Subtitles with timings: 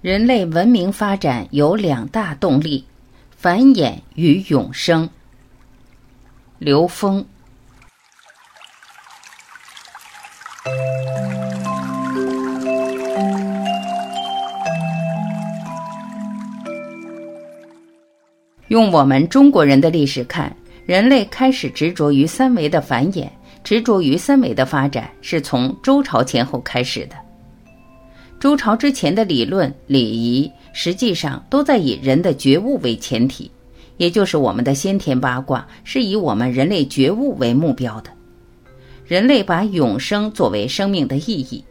[0.00, 2.84] 人类文明发展有两大动力：
[3.36, 5.10] 繁衍与永生。
[6.58, 7.26] 刘峰。
[18.68, 20.56] 用我们中国人的历史看，
[20.86, 23.28] 人类开始执着于三维的繁衍，
[23.64, 27.27] 执着于三维的发展，是从周朝前后开始的。
[28.40, 33.50] 周朝之前的理论、礼仪，实际上都在以人的觉悟为前提，
[33.96, 38.10] 也就是我们的先天八卦是以我们人类觉悟为目标的。
[39.04, 41.64] 人类把永生作为生命的意义。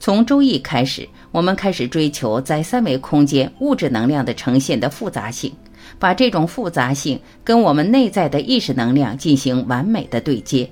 [0.00, 5.52] 从周易开始，我们开始追求在三维空间物质能量的呈现的复杂性，
[5.98, 10.68] 把这种复杂性跟我们内在的意识能量进行完美的对接。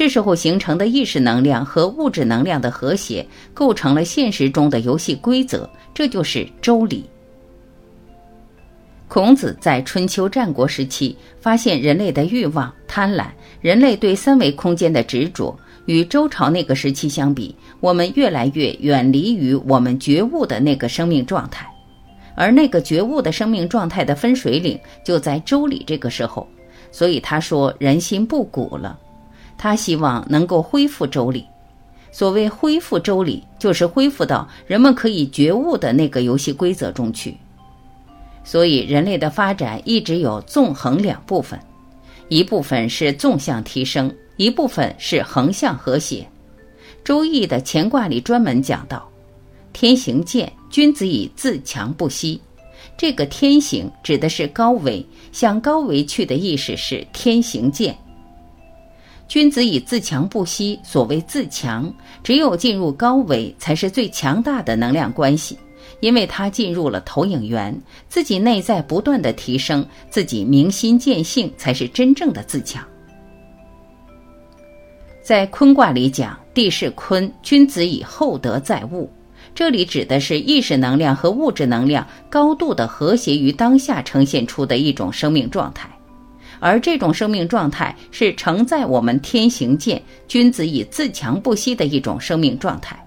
[0.00, 3.22] 这时候形成的意识能量和物质能量的和谐，
[3.52, 7.04] 构成了现实中的游戏规则，这就是周礼。
[9.08, 13.26] 孔子在春秋战国时期发现人类的欲望、贪婪，
[13.60, 21.70] 人类对三维空间的执着，与周朝那个时期相比，我们越来越远离于我们觉悟的那个生命状态，
[22.34, 26.48] 而那个觉悟的生命状态的分水岭就在周礼这个时候，
[26.90, 28.98] 所以他说人心不古了。
[29.62, 31.44] 他希望能够恢复周礼。
[32.10, 37.36] 所谓恢复周礼，就是恢复到人们可以觉悟的那个游戏规则中去。
[38.42, 41.60] 所以，人类的发展一直有纵横两部分，
[42.28, 46.26] 一部分是纵向提升，一部分是横向和谐。
[47.04, 49.06] 周易的乾卦里专门讲到
[49.74, 52.40] ：“天行健，君子以自强不息。”
[52.96, 57.94] 这个“天行”指的是高维，向高维去的意识是“天行健”。
[59.30, 60.76] 君子以自强不息。
[60.82, 65.56] 所谓自强，只有进入高维，才是最强大的能量关系，
[66.00, 72.84] 因为他进入了投影源，自己内在不断的提升，自己明心见性，才是真正的自强。
[75.22, 79.08] 在坤卦里讲，地势坤，君子以厚德载物，
[79.54, 85.88] 这里指的是意识能量和物质能量高度的和谐于当下呈现出的一种生命状态。
[86.60, 93.02] 而这种生命状态是承载我们天行健、君子以自强不息的一种生命状态，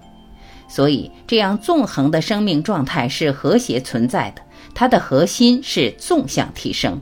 [0.68, 4.42] 所以这样纵横的生命状态是和谐存在的，
[4.74, 7.00] 它的核心是纵向提升。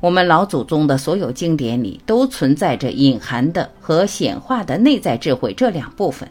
[0.00, 6.30] 我们老祖宗的所有经典里都存在着隐含的和显化的内在智慧这两部分，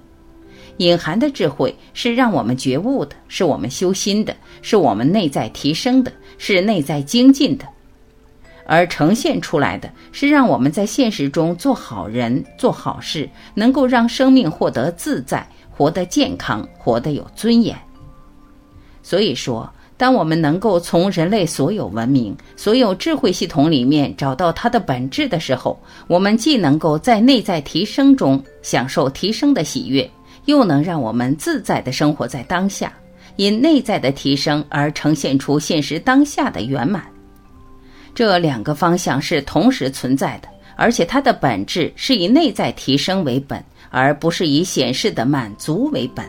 [0.77, 7.65] 隐含的智慧是让我们觉悟的，是我们修心的，是我们内在提升的，是内在精进的。
[8.67, 17.75] 而呈现出来的是让我们在现实中做好人、做好事，能够让生命获得自在、活得健康、活得有尊严。
[19.01, 30.07] 所以说，当我们能够从人类所有文明、所有智慧系统里面找到它的本质的时候，我们既能够在内在提升中享受提升的喜悦，
[30.45, 32.91] 又能让我们自在的生活在当下，
[33.37, 37.03] 因内在的提升而呈现出现实当下的圆满。
[38.17, 46.25] 这两个方向是同时存在的，而且它的本质是以内在提升为本，而不是以显示的满足为本。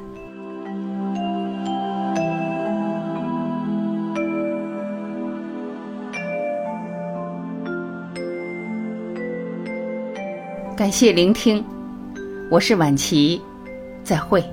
[10.76, 11.64] 感谢聆听，
[12.50, 13.40] 我是晚琪，
[14.04, 14.44] 再会。